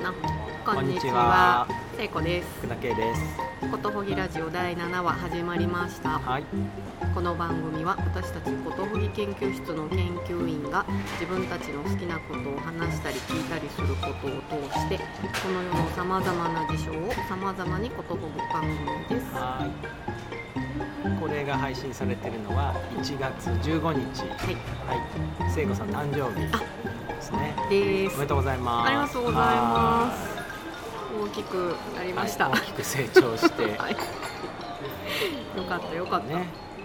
[0.00, 0.14] な。
[0.64, 1.66] こんにちは。
[1.66, 1.68] は。
[1.96, 2.48] 聖子です。
[2.58, 3.22] 福田圭です。
[3.70, 6.18] ことほぎラジオ第7話始まりました。
[6.18, 6.44] はい。
[7.14, 10.86] この番組は私たちことほぎ研究室の研究員が
[11.20, 14.26] 自分たちの好きなことを話したり聞いたりすること
[14.56, 15.02] を通してこ
[15.50, 18.62] の世のさまざまな事象をさまざまにことほぐ番
[19.08, 19.34] 組です。
[19.34, 21.20] ははい。
[21.20, 24.56] これが配信されてるのは1月15日い。
[24.86, 25.52] はい。
[25.52, 27.54] 聖子さん誕生日ですね。
[27.68, 28.14] です。
[28.14, 28.88] おめでとうございます。
[28.88, 30.40] ありがとうございます。
[31.22, 32.48] 大きくなりました。
[32.48, 33.62] はい大きく成長して。
[33.78, 33.92] はい。
[33.92, 36.26] よかったよかった。
[36.28, 36.34] ね。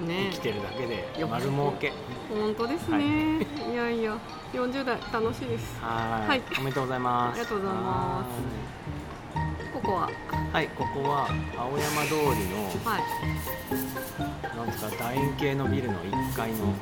[0.02, 0.30] ね。
[0.32, 1.94] 生きてるだけで丸儲け。
[2.30, 3.40] 本当ですね、
[3.72, 4.18] い、やいや
[4.54, 5.78] 40代楽しいです。
[5.82, 6.30] はい。
[6.30, 6.42] はい。
[6.60, 7.40] おめでとうございます。
[7.40, 8.76] ありがとうございます。
[9.74, 10.02] ここは？
[10.02, 10.14] はい
[10.56, 13.04] はいここは青山通りのはい
[14.66, 16.74] なんですか楕円形のビルの1階のうん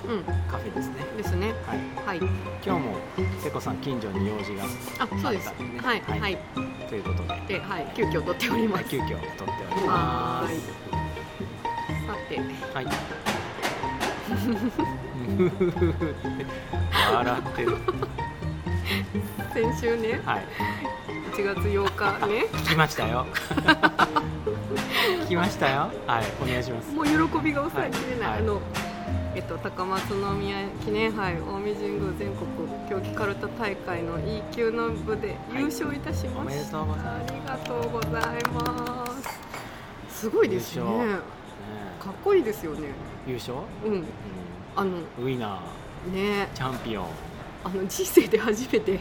[0.50, 0.96] カフェですね。
[1.18, 1.54] ですね。
[1.66, 1.80] はい。
[2.08, 2.18] はい。
[2.66, 2.96] 今日も
[3.42, 4.64] 聖子さん近所に用事が
[5.00, 5.46] あったんでね。
[5.82, 6.02] はい。
[6.02, 6.20] はい。
[6.20, 6.38] はい。
[6.88, 7.56] ということで。
[7.56, 7.92] ではい。
[7.96, 8.84] 急遽撮っております。
[8.84, 10.60] はい急遽撮っておりまはーい。
[10.60, 10.68] す
[12.08, 12.40] さて
[12.74, 12.88] はい。
[17.14, 17.78] 笑ってる。
[19.54, 20.20] 先週ね。
[20.26, 20.46] はい。
[21.34, 23.26] 1月8日ね聞きましたよ。
[25.26, 25.90] 聞きましたよ。
[26.06, 26.24] はい。
[26.44, 26.94] お願いします。
[26.94, 28.62] もう喜びが抑えきれない、はいあの
[29.36, 32.48] えっと、高松宮記念杯近江神宮全国
[32.88, 39.06] 競技かるた大会の E 級の部で優勝いたしました、おめでとうございありがとうございま
[40.10, 40.84] すすごいですね
[42.00, 42.90] かっこいいですよね
[43.26, 43.58] 優勝？
[43.84, 44.04] うんう
[44.76, 44.94] あのん。
[45.20, 47.06] ウィナー、ねチャンピオン。
[47.64, 49.00] あの人生で初めてはい。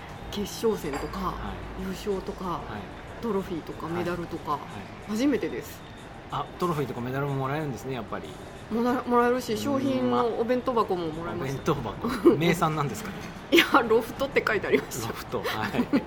[0.34, 1.34] 決勝戦とか、は
[1.80, 3.22] 優勝とか、はい。
[3.22, 4.60] トロフィーとかメダルとか、はい。
[5.10, 5.80] 初めてです
[6.30, 8.24] あ、トロフィーとかメダルももらえるんですね、やっぱり。
[8.72, 12.30] もらもらえるし商品のお弁当箱ももらえお弁ました当箱。
[12.36, 13.16] 名産なんですかね？
[13.52, 15.38] いやロフトって書いてありましたロフト。
[15.38, 15.52] はい。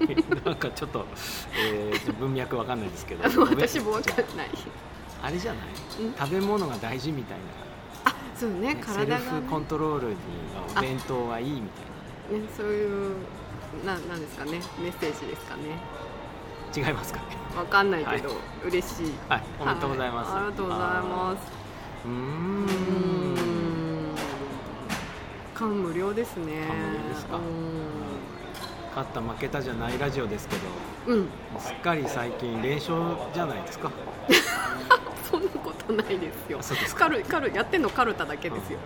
[0.46, 1.06] なんかちょっと、
[1.56, 3.24] えー、文脈わかんないですけど。
[3.46, 4.50] 私も分かんない
[5.24, 6.04] あれじゃない？
[6.04, 7.38] うん食べ物が大事みたい
[8.06, 10.16] あそうね体が、ねルフコントロールに
[10.78, 11.70] お弁当はいいみたいね、
[12.56, 13.16] そういう
[13.86, 15.80] ななんですかねメッセージですかね。
[16.76, 17.26] な違いますかね。
[17.56, 18.32] わかんないけど、
[18.66, 19.12] 嬉しい。
[19.30, 21.52] はいおめでとうございます、はありがとうございます。
[22.06, 22.68] うん。
[25.54, 26.68] 感無量ですね。
[26.68, 27.40] 感無量ですか。
[28.90, 30.62] 勝った負けたじゃないラジオですけど
[31.06, 31.28] うん、うん、
[31.60, 32.96] すっかり最近連勝
[33.32, 33.92] じゃないですか。
[35.30, 36.58] そんなことないですよ。
[36.60, 37.10] あそうですか。
[37.10, 38.80] カやってんのカルタだけですよ、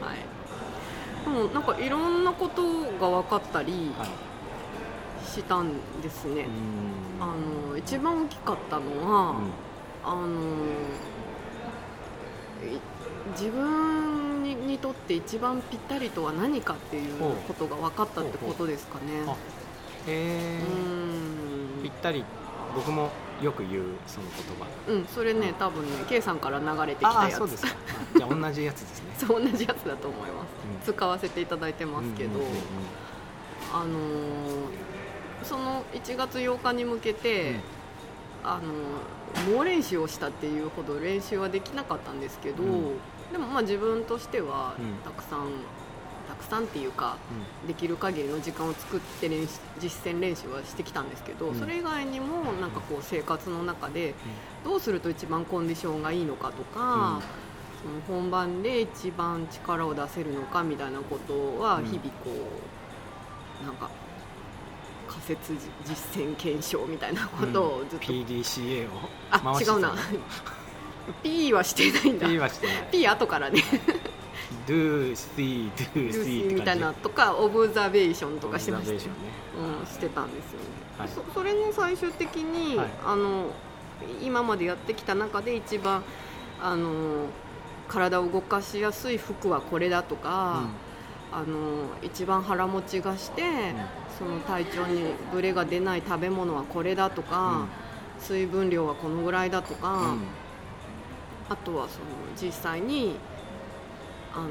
[0.00, 0.16] はい。
[0.16, 0.22] で
[1.30, 2.62] もなんかいろんなこと
[3.00, 4.08] が分かったりはい。
[5.24, 7.22] したんですね、うーん。
[7.22, 7.26] あ
[7.70, 9.50] の一番大きかったのは、うん。
[10.04, 10.28] あの
[12.66, 12.80] い
[13.38, 19.36] 自分ににとって一番ぴったりとは何かっていうことが分かったってことですかね。
[21.82, 22.24] ぴっんたり。
[22.74, 23.10] 僕も
[23.42, 24.66] よく言うその言葉。
[24.92, 27.34] うん、それね多分ね K さんから流れてきあたやつ。
[27.34, 27.66] あそうです
[28.16, 29.14] じゃあ同じやつですね。
[29.18, 30.94] そう同じやつだと思います、うん。
[30.94, 32.60] 使わせていただいてますけど、うんうんうんうん。
[33.72, 34.90] あのー
[35.42, 37.54] その1月8日に向けて、
[38.44, 38.60] あ
[39.46, 42.82] の猛練習をしたっていうほど練習はできなかったんですけど、うん。
[43.32, 44.96] でもまあ自分としてはうん。
[45.02, 45.79] たくさん、た
[46.40, 47.16] くさんっていうか
[47.66, 51.58] できる限りの時間を作って練習実践練習はしてきたんですけど、うん。
[51.58, 54.14] それ以外にもなんかこう生活の中で
[54.64, 57.20] どうすると一番コンディションがいいのかとか、
[57.82, 61.84] その本番で一番力を出せるのかみたいなことはうん。
[61.84, 62.30] 日々こ
[63.62, 63.90] うなんか
[65.08, 65.52] 仮説
[65.84, 68.90] 実践検証みたいなことをずっと、PDCA を？
[69.30, 69.94] あ違うな。
[71.22, 72.28] P はしてないんだ。
[72.28, 72.88] P はしてない。
[72.92, 73.62] P 後からね
[74.66, 78.92] Do, see, do, see ってみたいなとかオブザベーションとかしてました。
[78.92, 78.98] ね
[79.80, 80.66] うん、してたんですよね、
[80.98, 81.08] はい。
[81.08, 82.88] そそれに最終的に、はい。
[83.04, 83.46] あの
[84.22, 86.02] 今までやってきた中で一番
[86.62, 87.26] あの
[87.88, 90.68] 体を動かしやすい服はこれだとか、
[91.32, 93.42] あの一番腹持ちがして、
[94.18, 97.66] その体調にブレが出ない食べ物はこれだとか、
[98.20, 100.20] 水分量はこのぐらいだとか、うんうん。
[101.48, 102.04] あとはその
[102.40, 103.16] 実際に
[104.34, 104.48] あの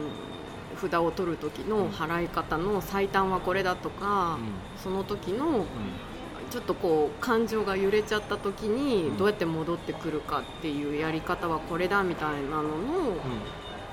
[0.80, 4.38] 札を取る時の払い方の最短はこれだとか、
[4.82, 5.66] その時の
[6.50, 9.18] ちょっとこう感情が揺れちゃった時にうん。
[9.18, 13.18] どうやって戻ってくるかっていうやり方はこれだみたいなのの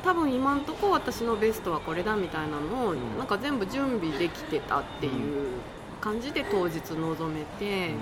[0.03, 3.19] 多分今んとこ私のベストはこれだみたいなのをん。
[3.19, 5.59] なんか全部準備できてたっていう
[6.01, 7.95] 感じで当日臨めて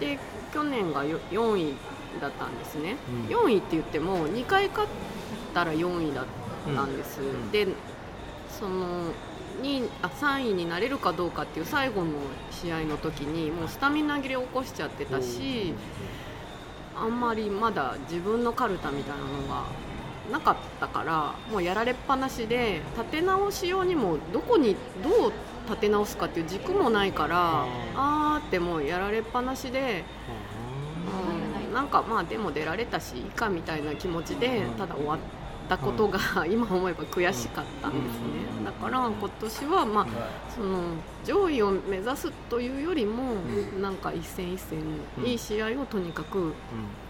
[0.00, 0.18] で
[0.52, 1.74] 去年がよ4位
[2.20, 2.96] だったんですね。
[3.30, 3.36] うん。
[3.36, 4.90] 4位って言っても2回勝っ
[5.54, 6.24] たら4位だっ
[6.74, 7.20] たんです。
[7.20, 7.50] うん。
[7.50, 7.68] で
[8.50, 9.12] その
[9.62, 12.10] にあ3位になれるかどうかっていう最後の
[12.50, 15.74] 試合の時にもうスタミナ切れ起こしちゃってたし
[16.96, 19.64] あんまりまだ自分のカルタみたいなのが
[20.30, 25.32] なかったからもうやられっぱなしで立て直し用にもどこにどう
[25.68, 30.04] 立て直すかっていう軸もないからあーってもうやられっぱなしで、
[31.66, 35.18] うん、なんかまあでも出られたしいいかみたいな気持ちでただ終わっ
[35.68, 38.64] たことが 今思えば悔しかったんですね。
[38.64, 40.06] だから今年はまあ
[40.54, 40.82] その
[41.24, 43.34] 上位を目指すというよりも
[43.80, 44.78] なんか一戦一戦
[45.24, 46.54] いい試合をとにかく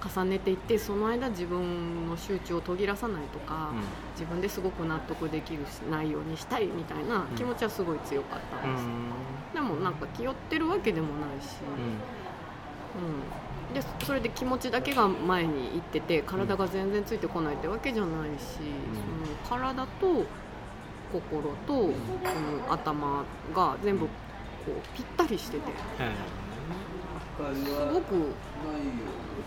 [0.04, 3.70] 重ねていってその間自分の集中を途切らさないとか
[4.14, 8.86] 自分ですごく納得できる内容にしたいみたいな気持ちはすごい強かったんです。
[9.54, 11.58] でもなんか気負ってるわけでもないし、
[12.96, 13.22] うん、
[13.74, 18.58] でそれで気持ちだけが前に行ってて体が全然ついてこないってわけじゃないし、
[19.48, 20.24] その体と
[21.12, 21.92] 心とこ
[22.68, 23.24] の頭
[23.54, 24.12] が全部こ
[24.68, 25.64] うぴったりしてて
[27.36, 28.32] すごく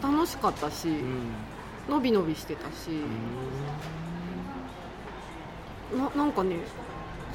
[0.01, 0.89] 楽しかったし、
[1.89, 2.89] 伸び伸びしてたし、
[5.97, 6.57] ななんかね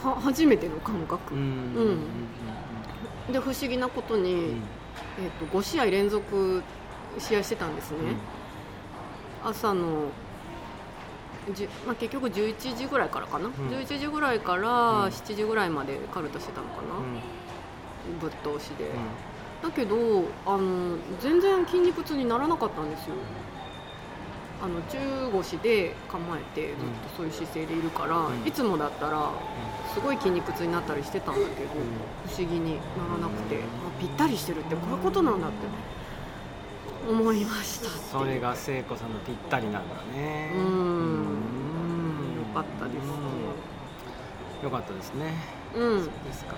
[0.02, 1.98] は初めての感覚、うん。
[3.32, 4.56] で不思議なことに、
[5.18, 6.62] えー、と5試合連続
[7.18, 7.98] 試合してたんですね、
[9.44, 10.08] 朝の
[11.52, 13.52] じゅ、まあ、結局11時ぐらいからかな、ん。
[13.52, 16.94] 11時ぐらいから7時ぐらいまでカルタしてたのかな、
[18.20, 18.90] ぶっ通しで、
[19.62, 19.96] だけど
[20.46, 23.14] あの全然筋肉痛にならなかったんですよ。
[24.62, 26.84] あの中腰で構えてずっと
[27.16, 28.46] そういう姿勢でいるから、うん。
[28.46, 29.30] いつもだったら
[29.92, 31.70] すごい筋肉痛になったりしてたんだけど、
[32.26, 32.80] 不思議にな
[33.10, 33.64] らなくて、うんあ
[33.98, 35.56] ぴったりしてるってこういうことなんだって
[37.08, 40.52] 思いましたそれが聖子さんのぴったりなんだね。
[40.54, 40.62] うん。
[40.62, 41.24] うん。
[42.36, 42.96] よかったです。
[42.96, 43.02] ね
[44.62, 45.34] よかったですね。
[45.74, 46.04] うん。
[46.04, 46.54] そうですか。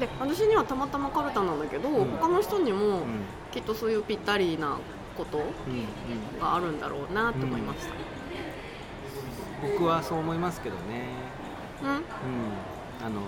[0.00, 2.10] で私にはたまたまカルタなんだけど、うん。
[2.10, 3.04] 他の人にもうん。
[3.52, 4.78] きっとそういうぴったりな
[5.16, 6.40] ことうんうん。
[6.40, 7.94] があるんだろうなと思いました。
[9.62, 11.08] 僕はそう思いますけどね。
[11.82, 11.88] うん？
[11.88, 11.96] うん。
[11.96, 12.02] うん
[13.04, 13.20] あの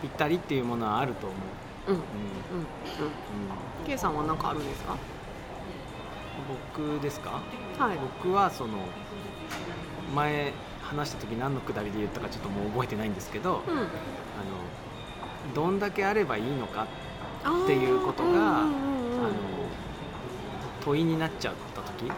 [0.00, 1.36] ぴったりっていうものはあると思
[1.88, 1.94] う、うん。
[1.96, 2.02] うん。
[2.02, 2.60] うん。
[2.60, 4.96] うん、K さんは何かあるんですか？
[6.46, 7.40] 僕ですか、
[7.78, 8.78] はい、僕はその
[10.14, 10.52] 前
[10.82, 13.86] 話した時何のくだりで言ったかちょっともう覚えてないんですけど、うん、あの
[15.54, 16.86] どんだけあればいいのか
[17.64, 18.70] っていうことが、あの
[20.80, 22.14] 問いになっちゃった時っ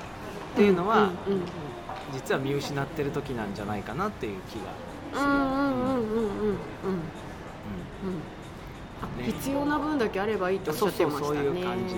[0.57, 1.43] ていうのは、うんうん、
[2.13, 4.73] 実は見失ってる時なんじゃないかなっていう気が
[5.19, 5.31] する。
[9.19, 11.27] ね、必要な分だけあればいいとおっしゃってましたね。
[11.27, 11.97] そういう感じ。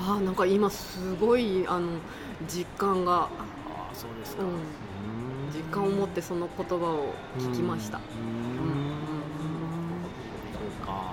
[0.00, 1.98] あーなんか今すごいあの
[2.48, 3.28] 実感が、あ
[3.92, 4.42] あそうですか、
[5.54, 8.06] 実感を持ってその言葉を聞きました、そう
[10.86, 11.12] か。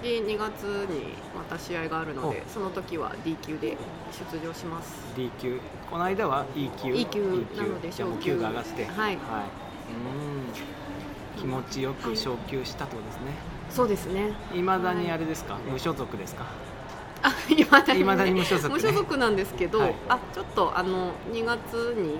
[0.00, 2.50] 次2月にまた試合があるのでお。
[2.50, 3.76] その時は D 級で
[4.32, 4.94] 出場します。
[5.16, 5.58] D 級。
[5.90, 6.94] この間は E 級。
[6.94, 7.24] E 級 E
[7.56, 8.34] なので昇級。
[8.34, 8.84] 級が上がって。
[8.86, 9.14] はい。
[9.14, 9.20] うん
[11.38, 13.32] 気持ちよく昇級したとですね。
[13.70, 14.32] そうですね。
[14.54, 16.46] いまだにあれですか、無所属ですか？
[17.22, 18.74] あいまだに,、未だに無所属ね。
[18.74, 19.94] 無所属なんですけど、はい。
[20.08, 22.14] あちょっとあの2月に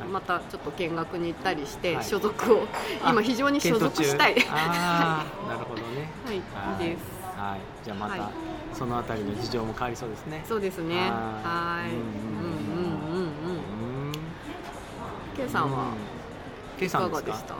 [0.00, 0.08] はい。
[0.08, 2.04] またちょっと見学に行ったりして、はい。
[2.04, 2.66] 所属を
[3.02, 4.36] あ今非常に所属したい。
[4.50, 6.10] ああなるほどね。
[6.24, 6.38] はい
[6.78, 7.02] です。
[7.36, 7.60] はい。
[7.84, 8.32] じゃあまた、はい。
[8.72, 10.44] そのあたりの事情も変わりそうですね。
[10.48, 10.96] そうですね。
[10.96, 11.90] ははい。
[11.90, 14.08] いうんうんうんうん。
[14.08, 15.92] うんさんは
[16.78, 17.22] K いさんですか？
[17.22, 17.54] かがでした？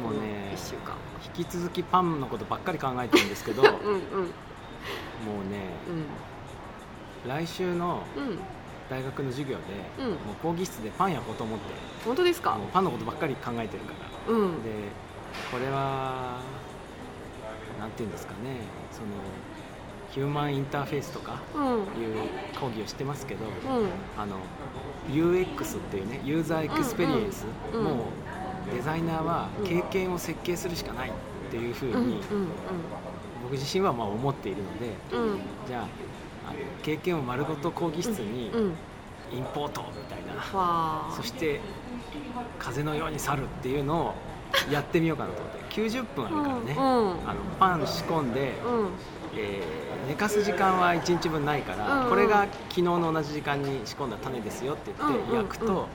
[0.00, 0.94] もうね1週間。
[1.36, 3.94] 引き続きパンのことばっかり考えてるんですけども ううん。
[3.94, 4.00] うん
[5.50, 5.70] ね
[7.24, 7.28] うん。
[7.28, 8.38] 来週のうん。
[8.90, 9.62] 大学の授業で、
[9.98, 10.10] うん。
[10.10, 11.64] もう講義室でパン焼こうと思って
[12.04, 12.52] 本当ですか？
[12.56, 13.92] もうパンのことばっかり考えてるか
[14.28, 14.32] ら。
[14.34, 14.62] うん。
[14.62, 14.70] で
[15.50, 16.38] これは
[17.78, 18.38] なんていうんですかね
[18.90, 19.06] その
[20.10, 21.62] ヒューマンインターフェースとかうん。
[21.62, 21.80] いう
[22.60, 23.48] 講義をしてますけど、う
[23.84, 23.88] ん。
[24.18, 24.36] あの
[25.10, 27.84] UX っていうね user experience、うんうん。
[27.84, 27.96] もう
[28.70, 31.12] デザイナーは経験を設計するしかないっ
[31.50, 32.20] ていうふうに、
[33.42, 34.94] 僕自身はまあ思っているので
[35.66, 35.82] じゃあ
[36.50, 38.74] あの経験を丸ごと講義室にうん
[39.32, 41.60] インポートみたいな、そして
[42.58, 44.14] 風のように去るっていうのを
[44.70, 48.88] やってみようかなと思って90分あるからね、うんあのパン仕込んで、うん。
[49.36, 55.88] えー寝かす時間は1日分ないから、これが昨日の同じ時間に仕込んだ種ですよって言って焼くと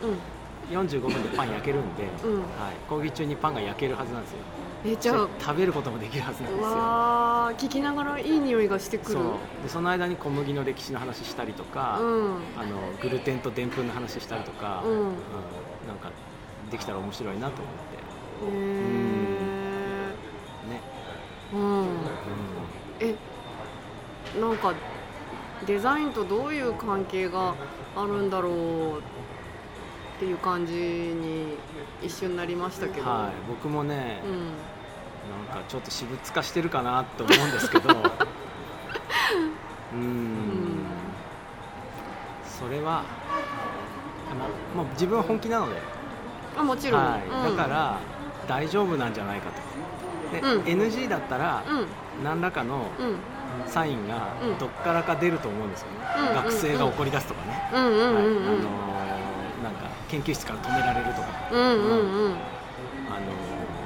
[0.70, 2.34] 45分でパン焼けるんで、うん。
[2.34, 2.50] うんはい、
[2.90, 4.38] 講義中にパンが焼けるはずなんですよ。
[4.86, 5.16] えじゃあ。
[5.16, 6.68] で食べることもできるはずなんですよ。
[6.68, 9.14] わあ聞きながらいい匂いがしてくる。
[9.14, 9.24] そう。
[9.64, 12.36] でその間に小麦の歴史の話したりとか、うん。
[12.58, 14.92] あのグルテンとでんぷんの話したりとか、うん。
[14.92, 15.16] うん
[15.88, 16.12] なんか
[16.70, 17.98] できたら面白いなと思って。
[18.44, 18.52] へ
[20.70, 20.82] ね、
[21.54, 21.88] えうん。
[23.00, 23.16] え
[24.40, 24.74] なんか
[25.66, 27.56] デザインとどういう関係が
[27.96, 29.17] あるんだろうって
[30.26, 31.58] いう感じに
[32.02, 34.54] 一瞬なりましたけど、はい、僕もね、うん。
[35.30, 37.90] なんかちょっと私物化してるかなと思うんですけど。
[39.94, 40.86] うーん。
[42.44, 43.04] それは
[44.32, 45.80] あの、まあ、自分は本気なので、
[46.58, 47.58] あもちろん、はい、うん。
[47.58, 47.98] だから
[48.48, 49.62] 大丈夫なんじゃないかと。
[50.36, 50.64] で、うん。
[50.64, 51.88] NG だったらうん。
[52.24, 53.18] 何らかのうん。
[53.66, 54.58] サインがうん。
[54.58, 55.98] どっからか出ると思うんですよね、
[56.30, 57.70] うん学生が怒り出すとかね、
[60.10, 61.28] 研究室から止められるとか。
[61.52, 62.32] うんうんうん。
[62.32, 63.78] あのー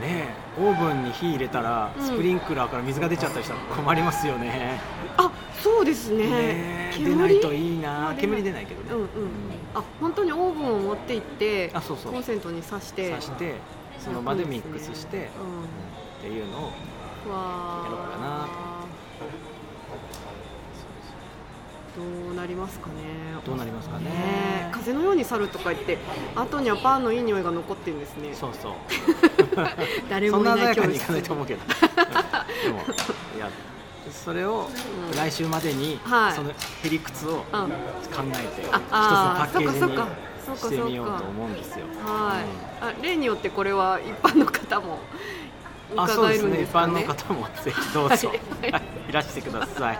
[0.00, 2.04] ねえオーブンに火入れたらうん。
[2.04, 4.78] スプリンクラーから水が出ちゃったりしたら困りますよね,、
[5.16, 5.30] あ
[5.60, 6.24] そうですね。
[6.24, 8.14] ねえ出煙ないといいな。
[8.16, 8.36] 煙。
[8.36, 9.08] 煙出ないけどね、うんうん。
[9.74, 12.12] あ本当にオーブンを持って行ってあそうそう。
[12.12, 13.10] コンセントに挿して。
[13.10, 13.54] 刺して
[13.98, 15.22] その場でミックスして、うん。
[15.22, 15.28] うん。
[15.28, 15.30] っ
[16.20, 16.70] ていうのをや
[17.90, 18.67] ろうかな
[21.98, 22.94] どうなりますかね。
[23.44, 24.04] どうなりますかね。
[24.04, 24.10] ね。
[24.68, 25.98] え風のように去るとか言って
[26.36, 28.34] 後にはパンのいい匂いが残ってるんですね。
[28.34, 28.72] そうそう。
[30.08, 30.84] 誰もいそんな鮮ない教室。
[30.84, 31.60] やかにいかないと思うけど。
[32.64, 32.78] でも
[33.36, 33.50] いや
[34.12, 34.68] それを
[35.10, 35.16] うん。
[35.16, 36.32] 来週までに、はい。
[36.32, 36.54] そのへ
[36.88, 37.72] りくつを考うん。
[37.72, 40.08] えて、あ一つのパッケージそうかそうか。
[40.52, 41.84] にしてみようと思うんですよ。
[42.04, 45.00] はい、あ例によってこれは一般の方も
[45.94, 46.62] 伺えるんですね。
[46.64, 48.34] 一般の方もぜひどうぞ、は
[48.66, 49.98] いはいいらしてください。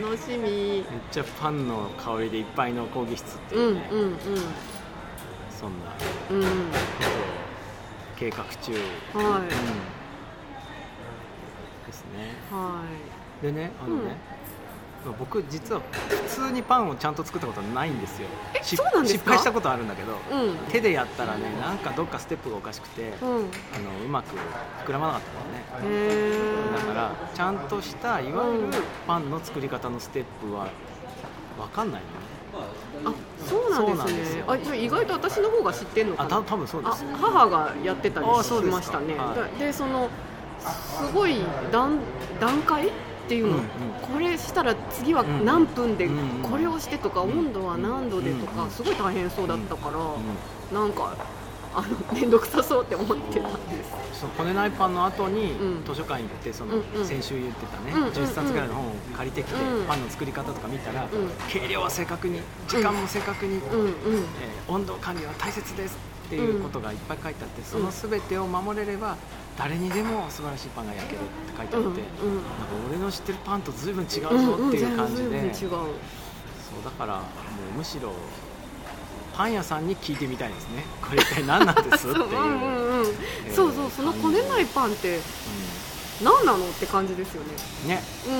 [0.00, 0.38] 楽しみ。
[0.38, 4.16] めっちゃパンの香りでいっぱいの講義室ってういうね、んうんうん。
[5.50, 5.90] そんな
[6.30, 6.44] うん
[8.16, 8.78] 計画中、は
[9.38, 9.42] い。
[9.42, 9.48] うん。
[11.86, 12.34] ですね。
[12.50, 12.84] は
[13.42, 13.44] い。
[13.44, 14.16] でねあのね、
[15.12, 18.28] 僕実は普通にパンをちゃんと作ったことはないんですよ。
[18.62, 20.56] 失敗したことあるんだけどうん。
[20.70, 23.28] 手でやったらねなんかどっかステップがおかしくて、うん。
[23.28, 23.44] あの
[24.04, 24.36] うまく
[24.86, 25.98] 膨らまなかったのね。
[26.76, 28.68] だからちゃんとしたいわゆる
[29.06, 30.68] パンの作り方のステップは
[31.58, 32.14] 分かんないのね。
[33.06, 33.12] あ
[33.44, 34.38] そうなんですそうなんですよ。
[34.38, 36.36] ねあじゃあ意外と私の方が知ってんのかな？
[36.38, 37.04] あた多分そうであす。
[37.04, 39.14] よ母がやってたりしましたね。
[39.16, 39.58] はい。
[39.58, 40.08] だでその
[40.60, 41.98] すごい段
[42.40, 42.90] 段階？
[43.24, 43.66] っていうの、うんうん。
[44.12, 51.16] これしたら次はうん何分でうんこれをしてとか、うん温度は何度でとか、うんすごい大変そうだったから、うんなんか
[51.76, 54.20] あの面倒くさそうって思ってたんです。
[54.20, 55.84] そうこねないパンの後にうん。
[55.84, 57.04] 図書館行ってそのうんうん。
[57.06, 61.08] 先週言ってたねうんうんうん10冊ぐらいの本を借りてきてうんパンの作り方とか見たらん。
[61.48, 63.88] 計量は正確に時間も正確にうんうん。
[63.88, 69.16] えー温度管理は大切ですっていうことがいっぱい書いてあってその全てを守れれば
[69.56, 71.94] 誰にでも素晴らしいパンが焼けるって書いてあって、うんうん。
[71.94, 72.04] なんか
[72.90, 77.22] 俺の知ってるパンと随分違うぞうんっていう感じで、全然違うそうだからも
[77.74, 78.12] うむしろ
[79.36, 80.84] パン屋さんに聞いてみたいですね。
[81.02, 83.06] これ一体何なんですっていう、 そううんうんうん。
[83.46, 85.20] えーそうそうそのこねないパンって
[86.22, 87.50] 何なのって感じですよね。
[87.84, 88.34] うんね、うん、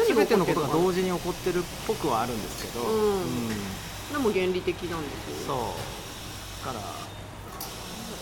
[0.00, 3.48] うん、全てのことが同時に起こってるっぽくはあるんですけど、うんうん
[4.12, 5.08] でも原理的なんで
[5.40, 5.74] すそうよ
[6.64, 6.78] だか。
[6.78, 6.86] らだ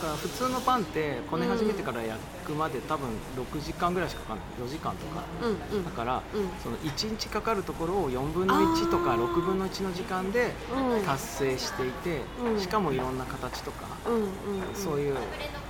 [0.02, 4.46] から普通のパンってこね始めてから焼くまで多分6時間ぐらいしかかかんない。
[4.66, 5.22] 4時間とか。
[5.40, 5.84] うんうん。
[5.84, 6.48] だから、うん。
[6.62, 9.24] その1日かかるところを4分の1とかあー。
[9.24, 11.04] 6分の1の時間でうん。
[11.04, 12.60] 達成していて、うん。
[12.60, 14.30] しかもいろんな形とか、うんうんうん。
[14.74, 15.16] そういう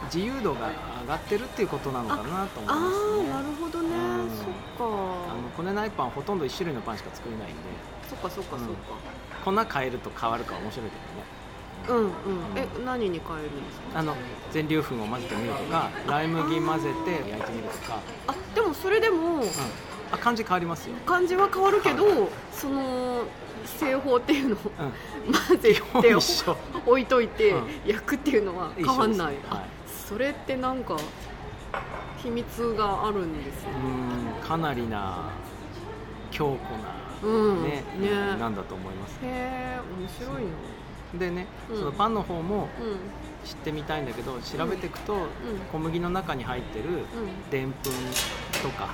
[0.04, 0.70] 自由度が
[1.02, 2.78] 上がってるっていうことなのかなと思いますあ
[3.20, 4.30] あねなるほどね、うん。
[4.30, 4.46] そっ
[4.78, 7.54] あのこねないパンほとんど1種類のパンしか作れないんで。
[7.54, 8.56] かそっかそっか。
[8.58, 8.68] そっ
[9.44, 11.24] 粉変えると変わるから面白いけどね。
[11.26, 11.41] か
[11.88, 12.10] うんうん。
[12.56, 13.98] え何に変えるんですか？
[13.98, 14.14] あの
[14.52, 17.98] 全粒粉を混ぜてみるとかライ麦混ぜて焼いてみるとか、
[18.28, 19.42] あでもそれでもうん、
[20.12, 23.24] あ感じ変わりますよ、感じは変わるけどその
[23.64, 24.58] 製法っていうのを
[25.28, 25.82] うん、混ぜて
[26.86, 29.62] 置いといてうん焼くっていうのは変わんない、一緒ですはい。
[29.62, 29.66] あ
[30.08, 30.96] それってなんか
[32.22, 33.70] 秘密があるんですね。
[34.42, 34.48] うん。
[34.48, 35.30] かなりな
[36.30, 37.62] 強固うん。
[37.62, 38.10] な、ねね。
[38.38, 39.18] なんだと思います。
[39.22, 40.48] へえ面白いな
[41.18, 41.78] でね、うん。
[41.78, 42.96] そのパンの方もうん。
[43.44, 45.16] 知ってみたいんだけど調べていくと、
[45.72, 46.84] 小麦の中に入ってる
[47.50, 47.92] でんぷん
[48.62, 48.90] とか、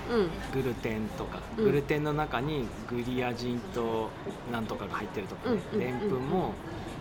[0.54, 1.64] グルテンとか、うん。
[1.66, 4.08] グルテンの中にグリアジンと
[4.50, 6.54] なんとかが入ってるとかねでんぷんも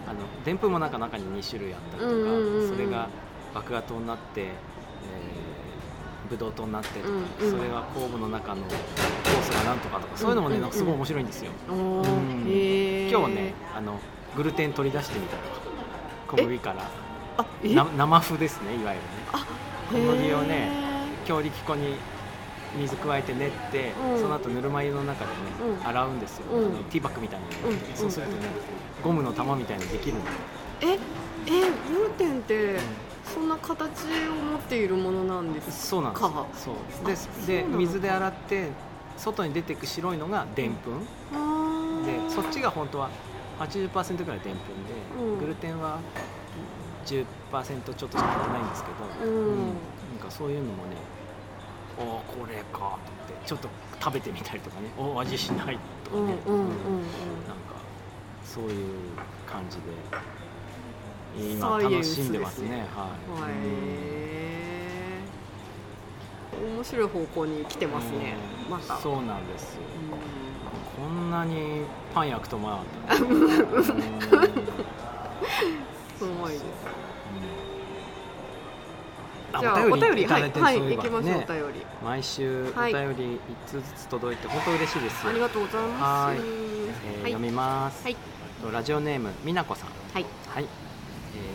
[0.06, 2.14] あのでんぷんもなんか中に2種類あったりとか、
[2.68, 3.08] それが
[3.56, 7.52] 麦芽糖になって、えー、ブドウ糖になってとか、うんうん。
[7.58, 10.72] それが酵母の中の酵素がなんとかとかそういうのもね、うんうんなん。
[10.72, 12.02] かすごい面白いんですよ、うん。
[13.10, 13.98] 今日はねあの
[14.38, 15.42] グルテン取り出してみたり
[16.28, 16.84] 小麦から。
[17.40, 20.08] あ生麩ですねいわゆるね。
[20.08, 20.70] 小麦をね
[21.24, 21.96] へ強力粉に
[22.80, 24.22] 水加えて練って、うん。
[24.22, 25.38] その後ぬるま湯の中でね、
[25.80, 25.88] うん。
[25.88, 26.84] 洗うんですよ、うん。
[26.86, 27.96] ティーバッグみたいなので、うん。
[27.96, 28.38] そうするとね、
[29.04, 30.30] ゴムの玉みたいにできるんで
[30.82, 30.94] え？
[30.94, 30.98] え
[31.92, 32.78] グルテンって
[33.24, 33.80] そんな形
[34.30, 36.22] を持っているものなんですそうなんです。
[36.24, 36.76] かそう。
[37.06, 37.08] あ
[37.48, 38.70] でで水で洗って
[39.18, 41.00] 外に出てく白いのがでんぷん、
[42.06, 43.10] でそっちが本当は
[43.60, 45.40] 80%ぐらいでんぷんで、うん。
[45.40, 46.00] グルテンは
[47.06, 47.26] 10%
[47.94, 48.90] ちょっとしか入ってないんですけ
[49.26, 49.58] ど、うん。
[49.58, 49.68] なん
[50.20, 50.96] かそういうのもね
[52.00, 56.70] おおこれかと思ってちょっと食べてみたりとかねおお味しないとかね、うんうんうんうん。
[56.70, 56.76] なん
[57.66, 57.78] か
[58.46, 58.90] そういう
[59.48, 59.84] 感じで
[61.54, 62.70] 今楽しんでますね。
[62.70, 63.10] ねは
[63.50, 64.18] い、へえ
[66.76, 68.36] 面白い方向に来てますね。
[68.66, 68.72] うん。
[68.72, 68.98] また。
[68.98, 69.82] そうなんですよ。
[69.82, 70.18] うこ
[71.08, 71.84] んなに
[72.14, 73.26] パン焼くと思わなかった。
[76.18, 76.64] すごいです。
[79.54, 81.86] あじゃあお便りはいはい行きましょうおね便り。
[82.04, 82.94] 毎週おはい。
[82.94, 85.30] 便り1通ずつ届いて本当嬉しいですよ。
[85.30, 86.28] ありがとうございます。
[86.28, 86.38] はい。
[86.38, 88.16] えーはい読みます、はい。
[88.62, 89.90] とラジオネームみなこさん。
[90.14, 90.26] はい。
[90.54, 90.70] はい、えー、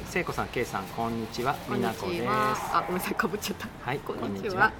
[0.08, 1.54] 聖子さんけいさんこんにちは。
[1.68, 2.22] みなこです。
[2.22, 2.56] ちは。
[2.72, 3.68] あごめんなさいかぶっちゃった。
[3.84, 4.72] はいこんにちは。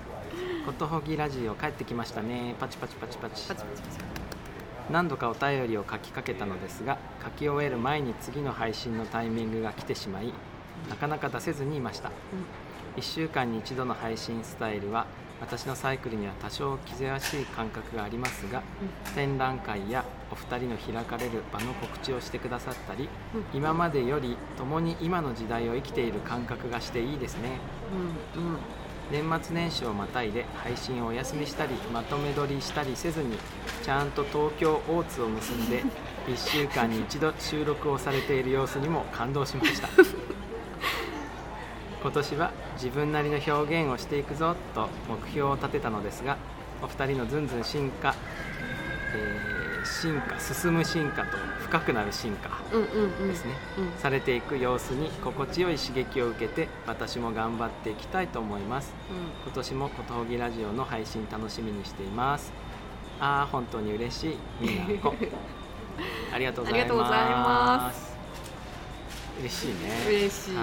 [0.65, 2.55] ことほぎラジオ帰ってきましたね。
[2.59, 3.19] パチパチパチ。
[3.19, 4.12] パチパチパチパチ
[4.93, 10.33] 何度かお便りを書きかけたのですが書き終える前に次の配信のタイミングが来てしまい
[10.91, 12.11] なかなか出せずにいました。
[12.97, 15.07] 1週間に1度の配信スタイルは
[15.41, 18.63] 私のサイクルには多少気ぜわしい感覚がありますが
[19.15, 27.59] 展覧会やお二人の開かれる場の告知をしてくださったりうん今までより共に今の時代を生きている感覚がしていいですね。
[28.37, 28.59] うん。
[29.11, 33.37] 年末年始をまたいで配信をお休みしたりまとめ撮りしたりせずに
[33.83, 35.83] ちゃんと東京大津を結んで
[36.29, 39.89] 1週間に一度収録をされている様子にも感動しました。
[42.03, 46.37] 今年は自分なりの表現をしていくぞと目標を立てたのですが
[46.83, 48.15] お二人のずんずん進化、
[49.15, 49.52] えー
[50.03, 53.29] 進化進む進化と深くなる進化うんうんうん。
[53.29, 54.01] ですね、うん。
[54.01, 58.93] されていく様子に心地よい刺激を受けて私も頑張っていきたいと思います。
[59.45, 62.53] 今年もことほぎラジオの配信楽しみにしています。
[63.21, 64.37] ああ本当に嬉しい。
[64.61, 65.15] みなこ
[66.35, 68.17] ありがとうございます。
[69.39, 69.75] 嬉しいね。
[70.09, 70.57] 嬉しい。
[70.57, 70.63] は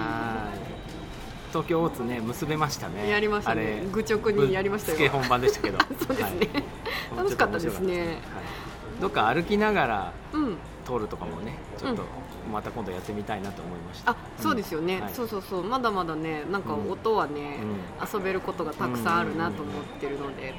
[1.48, 3.08] 東京大津ね結べましたね。
[3.08, 3.78] やりましたね。
[3.80, 5.10] あれ愚直にやりましたよ。
[5.10, 5.78] 本番でしたけど。
[6.06, 6.48] そうですね。
[7.10, 7.16] はい。
[7.16, 8.00] 楽しかったですね。
[8.00, 8.69] はい
[9.00, 10.56] どっか歩きながらうん。
[10.84, 12.02] 通るとかもねちょっと
[12.50, 15.02] また今度やってみたいなと思いました、あそうですよね、うん。
[15.02, 15.14] はい。
[15.14, 15.62] そうそうそう。
[15.62, 16.90] まだまだねなんかうん。
[16.90, 17.58] 音はね、
[18.00, 20.54] う遊べることがたくさんあるなと思ってるので、ね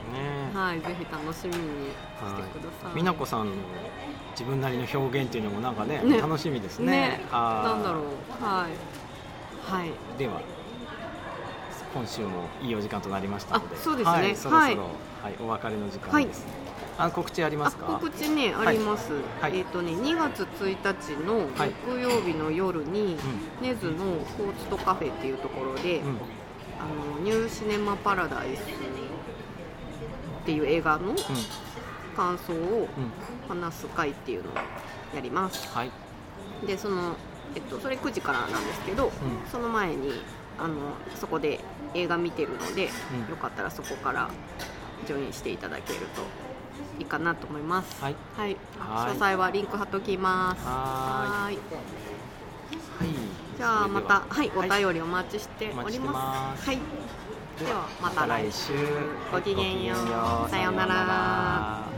[0.54, 3.54] はいぜひ楽しみにしてください、美奈子さんの
[4.32, 6.22] 自分なりの表現っていうのもなんかねね。
[6.22, 6.92] 楽しみですね。
[6.92, 7.26] ね。
[7.32, 8.04] なんだろう。
[8.44, 9.72] はい。
[9.72, 9.92] はい。
[10.18, 10.42] では
[11.94, 13.76] 今週もいいお時間となりましたので。
[13.76, 14.12] あそうですね。
[14.12, 14.90] はい、そろそろ、は
[15.24, 16.46] はいいお別れの時間です、
[16.98, 17.86] あ告知ありまあすか？
[17.86, 19.58] 告知ねはいあります、はい。
[19.58, 20.78] えっ、とね2月1
[21.18, 21.72] 日のはい。
[21.88, 23.18] 木曜日の夜に、
[23.62, 26.08] 根津のコーツトカフェっていうところで、うん。
[26.08, 26.18] うん
[26.80, 28.64] あのニューシネマパラダイスっ
[30.46, 31.14] ていう映画の
[32.16, 32.72] 感想をうん。
[32.72, 32.86] うん
[33.50, 34.54] 話す会っていうのを
[35.14, 35.68] やります。
[35.76, 35.92] はい。
[36.66, 37.16] でその、
[37.56, 39.12] えっと、それ9時からなんですけど、
[39.52, 40.22] その前に
[40.58, 40.76] あの
[41.20, 41.60] そこで
[41.94, 42.90] 映画見てるので、
[43.26, 43.30] うん。
[43.30, 44.30] よかったらそこから
[45.06, 46.22] ジョインしていただけると
[47.02, 48.02] いいかなと思います。
[48.02, 48.16] はい。
[48.38, 49.10] はい、はい。
[49.10, 50.66] 詳細はリンク貼っときます。
[50.66, 51.56] はーい。
[51.56, 51.58] はい。
[53.58, 54.44] じゃあまたは。
[54.44, 56.66] い、おり便りお待ちしております。
[56.68, 56.78] はい。
[57.60, 58.74] ではまた来週。
[59.32, 59.96] ごきげんよ
[60.46, 60.50] う。
[60.50, 61.91] さようなら